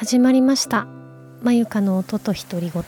[0.00, 0.86] 始まりました。
[1.42, 2.82] まゆかの音と独り言。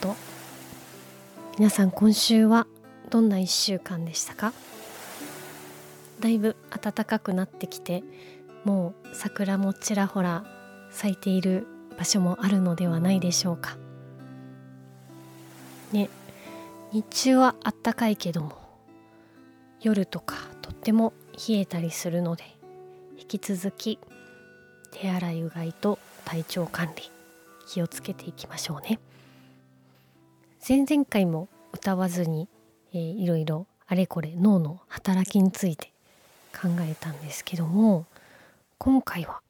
[1.59, 2.67] 皆さん今週は
[3.11, 4.55] どんな1週間でしたか？
[6.21, 8.03] だいぶ暖かくなってきて
[8.65, 10.47] もう桜もちらほら
[10.91, 11.67] 咲いている
[11.99, 13.77] 場所もあるのではないでしょうか。
[15.93, 16.09] ね
[16.93, 18.53] 日中はあったかいけども
[19.83, 21.13] 夜とかとっても
[21.47, 22.45] 冷えたりするので
[23.19, 23.99] 引き続き
[24.93, 27.11] 手洗いうがいと体調管理
[27.67, 28.99] 気をつけていきましょうね。
[30.67, 32.49] 前々回も歌わずに、
[32.93, 35.93] えー、いろいろあれこれ脳の働きについて
[36.53, 38.07] 考えたんですけども
[38.79, 39.41] 今回は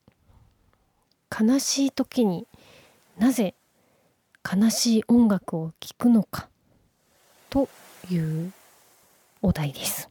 [1.39, 2.47] 悲しい時に
[3.19, 3.55] なぜ
[4.51, 6.49] 悲しい音楽を聴くのか
[7.51, 7.69] と
[8.11, 8.53] いう
[9.43, 10.09] お題です。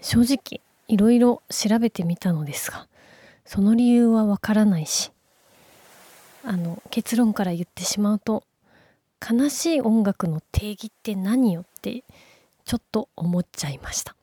[0.00, 2.88] 正直いろいろ調べてみたのですが
[3.44, 5.10] その理由はわからないし
[6.44, 8.44] あの結論から言ってしまうと
[9.20, 12.02] 悲しい音楽の定義って何よって
[12.64, 14.16] ちょっと思っちゃいました。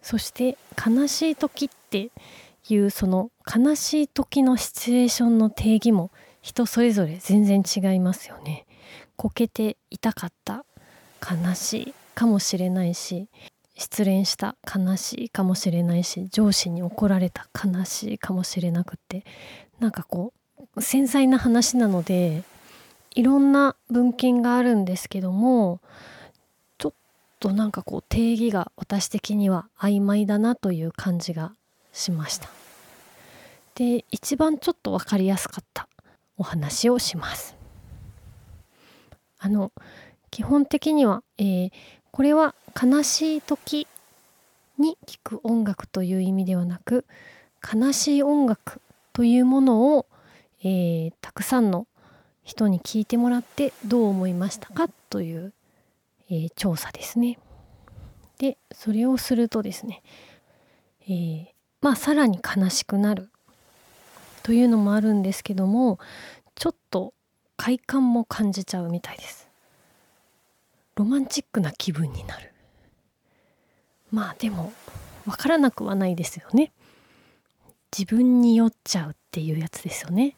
[0.00, 2.10] そして悲しい時って
[2.68, 8.66] いうその悲しい時のシチュエーションの定義も人それぞれ全然違いますよね。
[9.16, 10.64] こけて痛かった。
[11.22, 13.28] 悲しいかもしれないし
[13.82, 19.24] 失恋した悲しいかもしれないし上司に怒られた悲しいかもしれなくって
[19.80, 20.32] なんかこ
[20.76, 22.44] う繊細な話なので
[23.16, 25.80] いろんな文献があるんですけども
[26.78, 26.92] ちょっ
[27.40, 31.52] となんかこう定義が私的には曖昧だなという感じが
[31.92, 32.48] しました。
[33.74, 35.88] で一番ちょっと分かりやすかった
[36.36, 37.56] お話をします。
[39.40, 39.72] あの
[40.30, 41.72] 基本的には、えー、
[42.12, 43.86] これは悲しい時
[44.78, 47.06] に聴く音楽という意味ではなく
[47.74, 48.82] 悲しい音楽
[49.14, 50.06] というものを、
[50.62, 51.86] えー、たくさんの
[52.44, 55.54] 人に聞いてもらってどう思いましたかという、
[56.28, 57.38] えー、調査ですね。
[58.38, 60.02] でそれをするとですね、
[61.04, 61.46] えー、
[61.80, 63.30] まあさらに悲しくなる
[64.42, 65.98] というのもあるんですけども
[66.56, 67.14] ちょっと
[67.56, 69.41] 快感も感じちゃうみたいです。
[70.96, 72.52] ロマンチックな気分になる。
[74.10, 74.72] まあでも
[75.24, 76.72] 分からなくはないですよね。
[77.96, 80.36] 自分に酔っちゃうっていうやつですよね。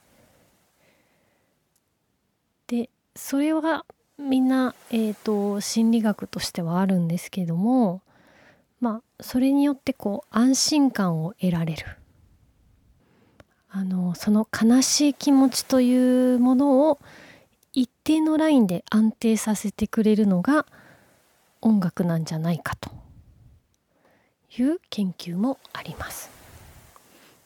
[2.66, 3.84] でそれは
[4.19, 8.00] みんな、えーと、心理学としてはあるんですけども
[8.81, 11.84] まあそれによってこう安心感を得られる
[13.71, 17.00] あのその悲しい気持ちというものを
[17.75, 20.65] 一定のラインで安定させてくれるのが
[21.61, 22.91] 音楽なんじゃないかと
[24.57, 26.31] いう研究もあります。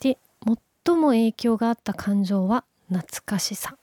[0.01, 0.19] で
[0.87, 3.77] 最も影響があった感情は懐かしさ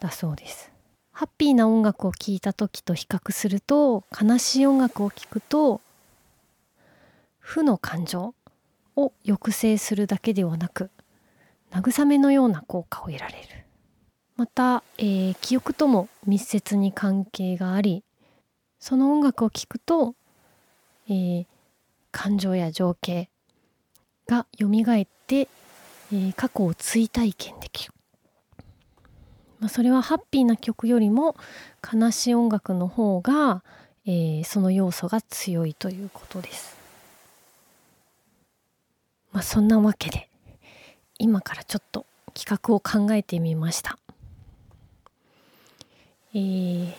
[0.00, 0.72] だそうです
[1.12, 5.80] ハッピーな音楽を聴いた時と比較すると悲しい音楽を聴くと
[7.38, 8.34] 負の感情
[8.96, 10.90] を抑制するだけではなく
[11.70, 13.64] 慰めのような効果を得られる
[14.42, 18.02] また、えー、記憶とも密接に関係があり
[18.80, 20.16] その音楽を聴くと、
[21.08, 21.46] えー、
[22.10, 23.30] 感情や情景
[24.26, 27.94] が蘇って、えー、過去を追体験できる
[29.60, 31.36] まあ、それはハッピーな曲よりも
[31.94, 33.62] 悲しい音楽の方が、
[34.06, 36.76] えー、その要素が強いということです。
[39.30, 40.28] まあ、そんなわけで
[41.20, 44.01] 今からちょっと企画を考えてみました。
[46.34, 46.92] えー、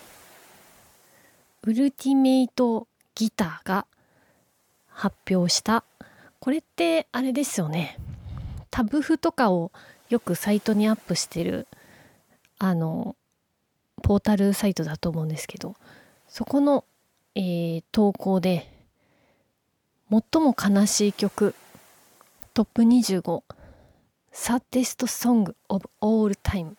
[1.64, 3.88] ウルティメイトギターが
[4.90, 5.84] 発表した。
[6.40, 7.98] これってあれですよね。
[8.70, 9.72] タブ譜とかを
[10.10, 11.68] よくサイトにアップしてる
[12.60, 13.16] あの
[14.04, 15.76] ポータルサイトだと思うんですけど
[16.28, 16.86] そこの、
[17.36, 18.70] えー、投稿で
[20.10, 21.56] 最も悲しい曲
[22.54, 23.44] トップ25
[24.32, 26.74] Saddest Song of All Time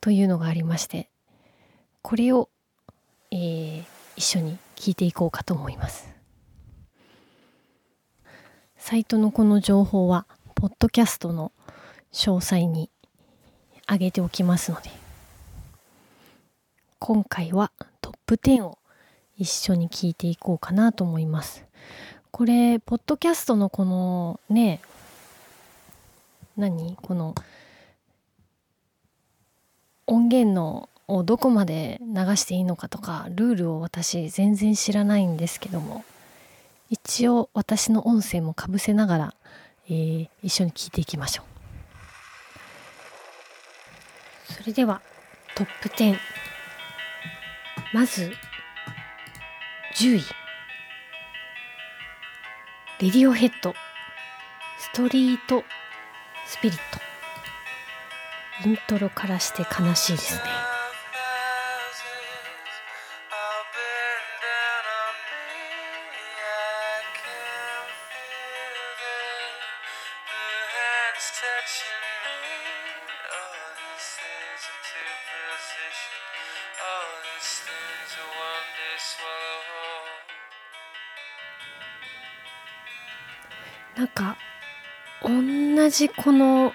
[0.00, 1.08] というのがありまして
[2.02, 2.50] これを、
[3.30, 3.84] えー、
[4.16, 6.12] 一緒に聞いていこうかと思います。
[8.76, 10.26] サイトのこの情報は
[10.56, 11.52] ポッドキャストの
[12.12, 12.90] 詳細に
[13.88, 14.90] 上げておきますので
[16.98, 17.70] 今回は
[18.00, 18.78] トップ10を
[19.36, 21.64] 一緒に聞いていこうかなと思います。
[22.32, 24.80] これポッドキャストのこのね
[26.56, 26.96] 何？
[27.00, 27.34] この
[30.06, 36.04] 音源のをどこまで流していいのかとかルールを私全然知らないんですけども
[36.90, 39.34] 一応私の音声もかぶせながら、
[39.88, 41.46] えー、一緒に聞いていきましょう。
[44.52, 45.00] それでは
[45.54, 46.16] トップ10
[47.94, 48.32] まず
[49.96, 50.22] 10位
[53.02, 53.74] レディオヘッド。
[54.78, 55.64] ストリート
[56.46, 56.80] スピリッ
[58.62, 58.68] ト。
[58.68, 60.71] イントロからして悲しいですね。
[83.96, 84.36] なんか
[85.22, 86.72] 同じこの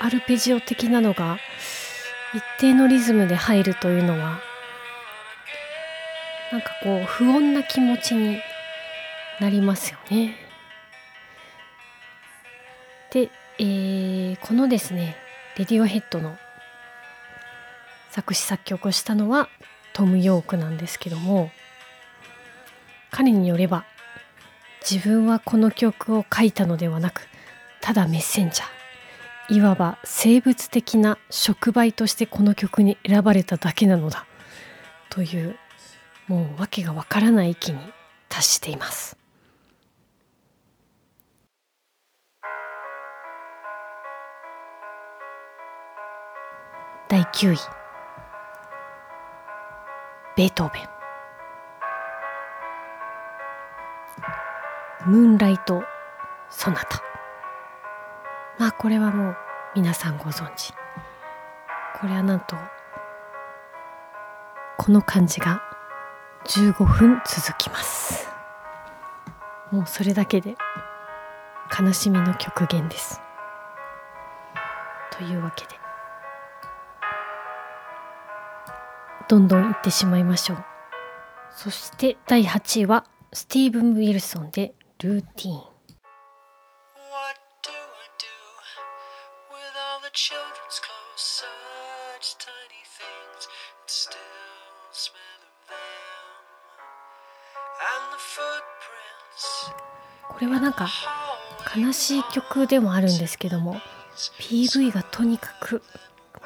[0.00, 1.38] アルペジオ的なのが
[2.34, 4.40] 一定のリズムで入るというのは
[6.52, 8.38] なんかこう不穏な気持ちに
[9.40, 10.36] なりますよね。
[13.12, 15.16] で、えー、このですね
[15.56, 16.36] レディオヘッドの
[18.16, 19.50] 作詞作曲をしたのは
[19.92, 21.50] トム・ヨークなんですけども
[23.10, 23.84] 彼によれば
[24.90, 27.28] 自分はこの曲を書いたのではなく
[27.82, 34.24] ただメッセンジャーいわば生物的な触媒としてこの曲に選ばれただけなのだ
[35.10, 35.58] という
[36.26, 37.78] もう訳がわからない域に
[38.30, 39.18] 達しています。
[47.08, 47.85] 第9位。
[50.36, 50.88] ベートーベン。
[55.10, 55.82] ムーンライト・
[56.50, 57.02] ソナタ。
[58.58, 59.36] まあこれはもう
[59.74, 60.74] 皆さんご存知。
[61.98, 62.54] これはなんと
[64.76, 65.62] この漢字が
[66.44, 68.28] 15分続きます。
[69.72, 70.56] もうそれだけで
[71.80, 73.22] 悲しみの極限です。
[75.12, 75.85] というわけで。
[79.28, 80.64] どんどん行ってしまいましょう。
[81.50, 85.60] そして第8位はスティーブン・ウィルソンで「ルーティン」
[100.28, 100.88] これはなんか
[101.74, 103.80] 悲しい曲でもあるんですけども
[104.38, 105.82] PV がとにかく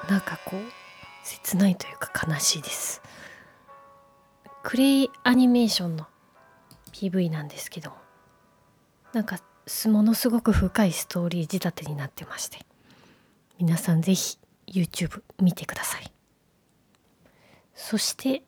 [0.08, 0.60] なんかこう
[1.24, 3.02] 切ないというか悲しいです。
[4.62, 6.06] クレイアニメーションの
[6.92, 7.92] PV なんですけど
[9.12, 9.38] なんか
[9.86, 12.58] ものすごく深いストーリー仕立てになってまして
[13.58, 16.12] 皆さんぜひ YouTube 見てください。
[17.74, 18.42] そして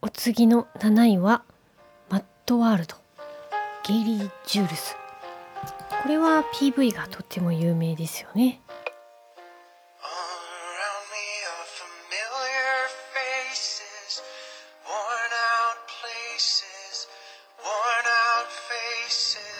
[0.00, 1.44] お次の7位は
[2.08, 2.96] マットワールド
[3.86, 4.96] ゲイリー・ジュールス。
[6.02, 8.60] これは PV がとっても有名ですよね。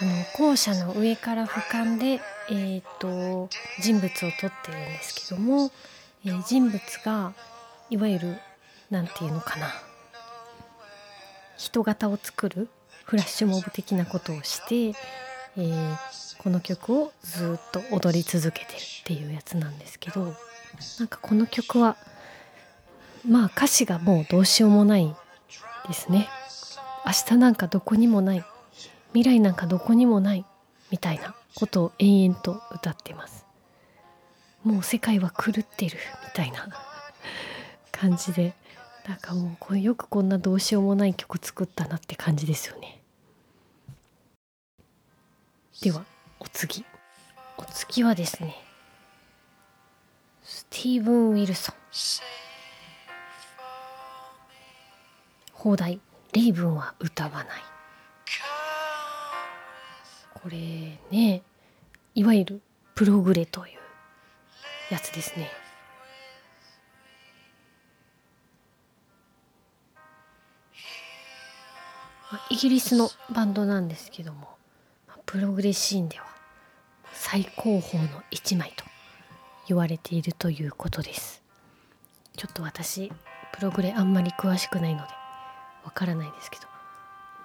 [0.02, 2.20] あの校舎の上から俯瞰で、
[2.50, 3.48] えー、と
[3.80, 4.10] 人物を
[4.40, 5.70] 撮ってるんですけども、
[6.26, 7.32] えー人物が
[7.88, 8.36] いわゆる
[8.90, 9.68] なんていうのかな
[11.56, 12.68] 人型を作る
[13.04, 15.96] フラッシュモブ的なことをして、えー
[16.38, 20.34] この曲をずっと踊り続けてるっていうやつなんですけど
[20.98, 21.96] なんかこの曲は
[23.24, 25.14] まあ歌詞がもうどうしようもない
[25.86, 26.28] ですね。
[27.06, 28.44] 明日なんかどこにもない
[29.14, 30.44] 未来なんかどこにもない
[30.90, 33.46] みたいなことを延々と歌ってます。
[34.64, 36.68] もう世界は狂ってるみたいな
[37.90, 38.54] 感じで。
[39.08, 43.02] なんかもうこれよくこんなどうしようもない曲作ったなって感じですよね。
[45.80, 46.04] では
[46.38, 46.84] お次。
[47.58, 48.56] お次はですね
[50.42, 51.76] スティーブン・ウィルソン。
[55.52, 56.00] 放題
[56.32, 57.62] 「レイブンは歌わない」
[60.42, 61.42] これね
[62.14, 62.60] いわゆる
[62.94, 63.78] プログレという
[64.92, 65.48] やつですね。
[72.48, 74.48] イギリスのバンドなんですけども
[75.26, 76.24] プログレシーンでは
[77.12, 78.84] 最高峰の一枚と
[79.68, 81.42] 言われているということです。
[82.36, 83.12] ちょっと私
[83.52, 85.08] プログレあんまり詳しくないので
[85.84, 86.66] わからないですけど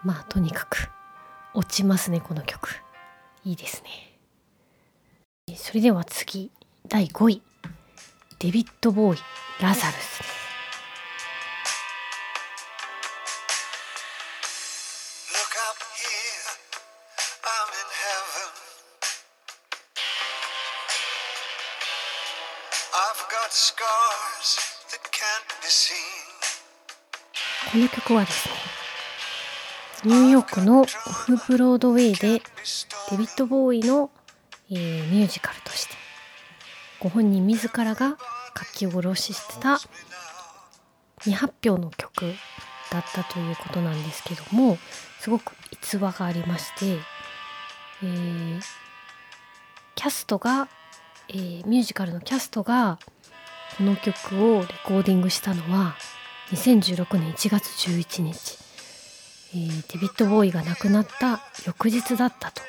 [0.03, 0.89] まあとにかく
[1.53, 2.86] 落ちますねこの曲。
[3.47, 3.81] いいです
[5.47, 5.55] ね。
[5.55, 6.51] それでは次、
[6.85, 7.41] 第5位。
[8.39, 9.19] デビッド・ボーイ、
[9.61, 10.21] ラザルス。
[27.71, 28.66] この曲はですね
[30.03, 32.41] ニューヨークのオフブロードウェイで
[33.09, 34.11] デビッド・ボーイの、
[34.69, 35.95] えーミュージカルとして
[36.99, 38.17] ご本人自らが
[38.55, 39.79] 書き下ろししてた
[41.19, 42.25] 未発表の曲
[42.91, 44.77] だったということなんですけども
[45.19, 46.99] すごく逸話がありまして、
[48.03, 48.61] えー
[49.95, 50.67] キャストが、
[51.29, 52.99] えーミュージカルのキャストが
[53.77, 55.95] この曲をレコーディングしたのは
[56.51, 58.59] 2016年1月11日、
[59.53, 62.61] えーデビッド・ボーイが亡くなった翌日だったと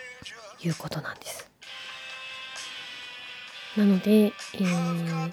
[0.65, 1.51] いうことなんです。
[3.77, 5.33] なので、えー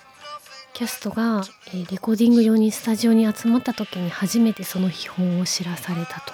[0.73, 6.33] キャストが、えーレコーディング用にスタジオに集まった時に初めてその秘宝を知らされたと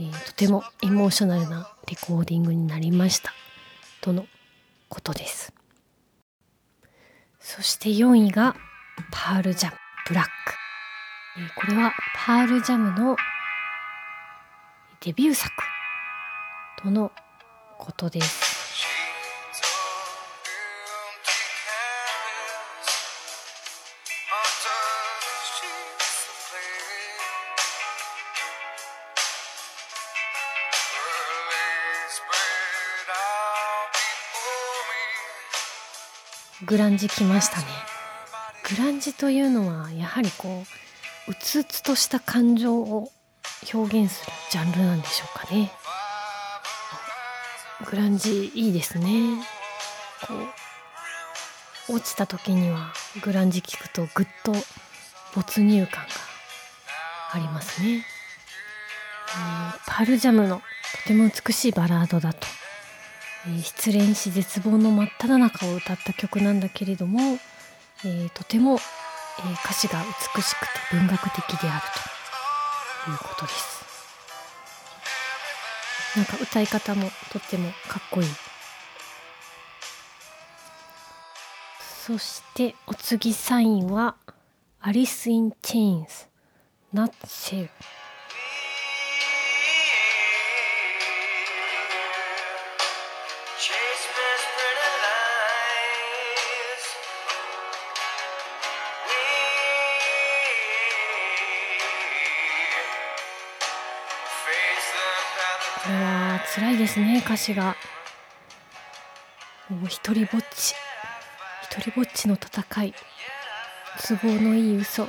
[0.00, 3.32] いう、えーとてもエモーショナルなレコーディングになりました
[4.00, 4.26] との
[4.88, 5.52] ことです。
[7.40, 8.56] そして4位が
[9.10, 9.76] パールジャム
[10.08, 10.30] ブラック、
[11.54, 13.16] これはパールジャムの
[15.00, 15.52] デビュー作
[16.82, 17.12] との
[17.78, 18.48] ことです。
[36.66, 37.66] グランジきましたね
[38.68, 40.87] グランジというのはやはりこう
[41.28, 43.10] うつうつとした感情を
[43.72, 45.70] 表現するジャンルなんでしょうかね。
[47.84, 49.44] グランジいいですね。
[50.26, 50.34] こ
[51.90, 52.92] う落ちた時には
[53.22, 54.52] グランジ聞くとぐっと
[55.34, 56.08] 没入感が
[57.32, 57.96] ありますね。
[57.98, 60.62] えーパールジャムの
[61.02, 62.46] とても美しいバラードだと、
[63.46, 67.38] えー失恋し絶望の真っ只中を歌った曲なんだけれども、
[68.04, 68.78] えーとても、
[69.38, 70.02] えー歌詞が
[70.34, 71.82] 美しくて文学的である
[73.04, 73.78] ということです。
[76.16, 78.28] なんか歌い方もとってもかっこいい。
[82.06, 84.16] そしてお次サインは
[84.80, 86.26] アリス・イン・チェインズ
[86.92, 87.70] 「ナッシェル」
[107.18, 107.76] ね歌詞が。
[109.68, 110.74] もう一人ぼっち。
[111.64, 112.94] 一人ぼっちの戦い。
[114.06, 115.06] 都合のいい嘘。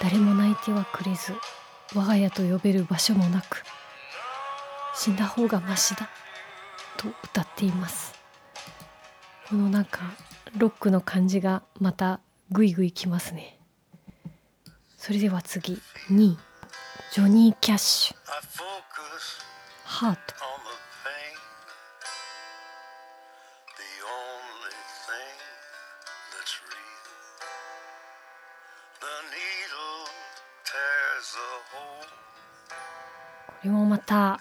[0.00, 1.34] 誰も泣いてはくれず。
[1.94, 3.62] 我が家と呼べる場所もなく。
[4.94, 6.10] 死んだ方がマシだ。
[6.96, 8.12] と歌っています。
[9.48, 10.00] このなんか
[10.56, 12.20] ロックの感じがまた
[12.50, 13.58] グイグイきますね。
[14.98, 15.80] それでは次。
[16.10, 16.38] 2位
[17.12, 18.16] ジョニー・キャッシュ。
[19.84, 20.61] ハート。
[29.02, 29.06] こ
[33.64, 34.38] れもまた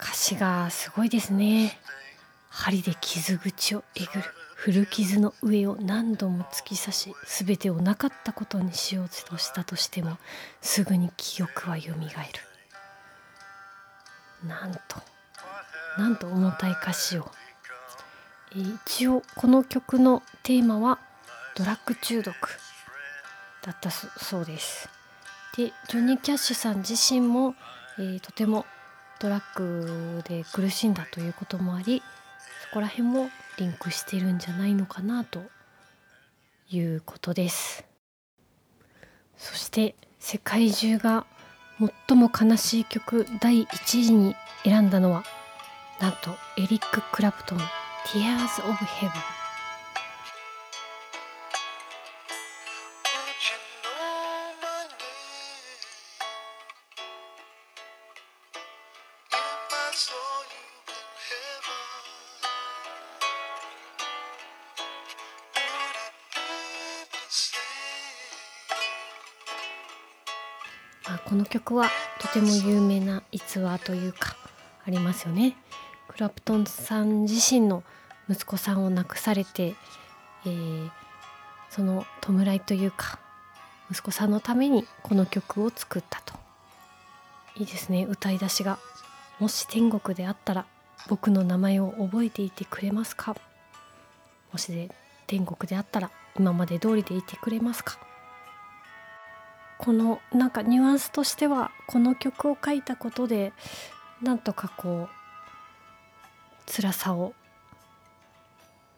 [0.00, 1.78] 歌詞がすごいですね。
[2.48, 4.24] 針で傷口をえぐる。
[4.54, 10.16] 古傷の上を何度も突き刺し全てをなかったことにしようとしたとしても
[10.62, 12.32] すぐに記憶はよみがえ
[14.42, 14.48] る。
[14.48, 14.80] なんと
[15.98, 17.30] なんと重たい歌詞を。
[18.86, 20.98] 一応この曲のテーマは
[21.54, 22.34] ドラッグ中毒。
[23.64, 24.88] だったそうです。
[25.56, 27.54] でジョニー・キャッシュさん自身も、
[27.98, 28.66] えーとても
[29.20, 32.02] ドラッグで苦しんだということもあり
[32.68, 35.42] そこら辺もリンクしてるんじゃないのかなと
[36.68, 37.84] いうことです。
[39.36, 41.26] そして世界中が
[42.08, 45.24] 最も悲しい曲第1位に選んだのは
[46.00, 47.58] なんとエリック・クラプトン
[48.06, 49.10] 「Tears of Heaven」
[71.06, 74.36] まあ、この曲はとても有名な逸話というか
[74.86, 75.56] ありますよね。
[76.08, 77.82] クラプトンさん自身の
[78.28, 79.74] 息子さんを亡くされて、
[80.46, 80.90] えー
[81.70, 83.18] その弔いというか
[83.90, 86.34] 息子さんのためにこの曲を作ったと。
[87.56, 88.78] いいですね歌い出しが。
[89.40, 90.66] もし天国であったら
[91.08, 93.34] 僕の名前を覚えていてくれますか？
[94.52, 94.88] もしで
[95.26, 97.98] 天国であったら今まで通りでいてくれますか？
[99.78, 103.52] このなんかニュアンスとしてはこの曲を書いたことで
[104.22, 107.34] なんとかこう辛さを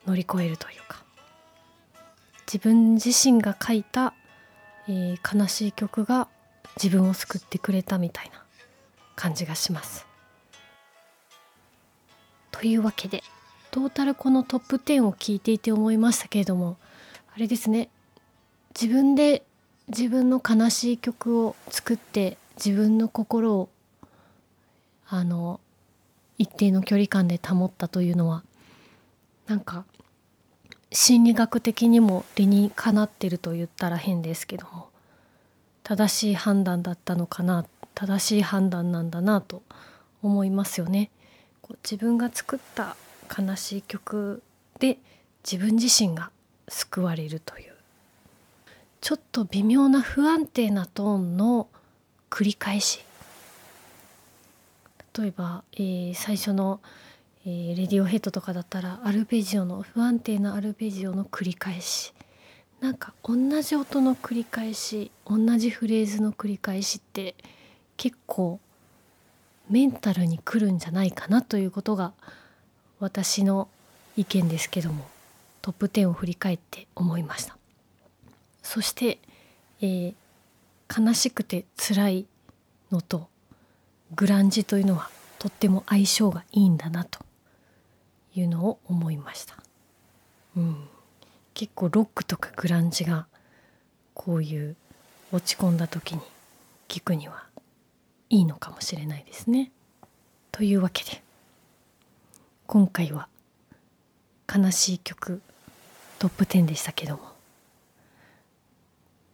[0.07, 1.03] 乗り越えるというか
[2.47, 4.15] 自分自身が書いた、
[4.89, 6.29] えー悲しい曲が
[6.81, 8.45] 自分を救ってくれたみたいな
[9.17, 10.07] 感じがします。
[12.53, 13.23] というわけで
[13.71, 16.79] トータルこのトップ10を聞いていて思いましたけれども
[17.35, 17.91] あれですね
[18.81, 19.45] 自分で
[19.89, 23.69] 自分の悲しい曲を作って自分の心を
[25.09, 25.61] あの
[26.39, 28.43] 一定の距離感で保ったというのは
[29.47, 29.85] なんか
[30.91, 34.89] 心理学的にも理にかなってると言ったら変ですけども
[35.85, 37.65] 正しい判断だったのかな
[37.95, 39.63] 正しい判断なんだなと
[40.23, 41.11] 思いますよね。
[41.63, 42.97] こう自分が作った
[43.37, 44.43] 悲しい曲
[44.81, 44.99] で
[45.45, 46.31] 自分自身が
[46.69, 47.76] 救われるという
[49.07, 51.69] ちょっと微妙な不安定なトーンの
[52.29, 53.05] 繰り返し。
[55.17, 56.81] 例えば、えー最初の、
[57.45, 62.15] えーレディオヘッドとかだったらアルペジオの不安定なアルペジオの繰り返し。
[62.81, 67.37] なんか同じ音の繰り返し同じフレーズの繰り返しって
[67.97, 68.59] 結構
[69.71, 72.13] メンタルに来るんじゃないかなということが
[72.99, 73.69] 私の
[74.17, 75.07] 意見ですけども
[75.63, 77.57] トップ10を振り返って思いました。
[78.67, 79.19] そして、
[79.81, 80.15] えー
[80.95, 82.27] 悲しくて辛い
[82.91, 83.29] のと
[84.15, 87.21] グランジというのはとっても相性がいいんだなと
[88.35, 89.57] いうのを思いました、
[90.57, 90.89] うん、
[91.55, 93.27] 結構ロックとかグランジが
[94.15, 94.77] こういう
[95.33, 96.21] 落ち込んだ時に
[96.89, 97.45] 聞くには
[98.31, 99.71] いいのかもしれないですね。
[100.53, 101.23] というわけで
[102.67, 103.29] 今回は
[104.53, 105.43] 悲しい曲
[106.19, 107.36] トップ10でしたけども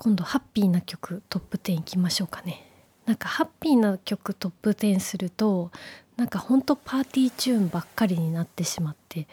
[0.02, 2.66] 今度ハッピーな曲トップ10いきましょうかね。
[3.06, 5.70] なんかハッピーな曲トップ10すると
[6.16, 9.28] なんかほんとパーティーチューンばっかりになってしまって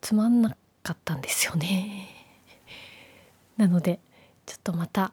[0.00, 2.08] つまんなかったんですよね。
[3.56, 4.00] なので
[4.46, 5.12] ちょっとまた、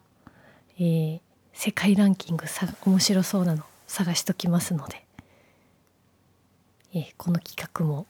[0.80, 1.20] えー
[1.52, 5.06] 世界ランキングさ面白そうなの探しときますので、
[6.92, 8.08] えーこの企画も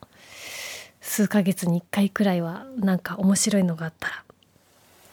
[1.03, 4.24] 数ヶ月に1回くらいはなんか面白いのがあったら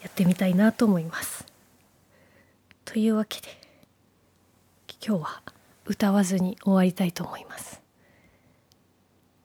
[0.04, 1.55] やってみたいなと思います。
[2.86, 3.48] というわけで
[5.06, 5.42] 今日は
[5.86, 7.82] 歌わずに終わりたいと思います。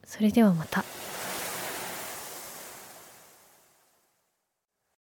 [0.05, 0.85] それではまた。